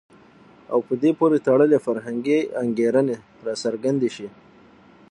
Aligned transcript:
او 0.71 0.79
په 0.87 0.93
دې 1.01 1.11
پورې 1.19 1.37
تړلي 1.47 1.79
فرهنګي 1.85 2.39
انګېرنې 2.63 3.17
راڅرګندې 3.45 4.09
شي. 4.15 4.27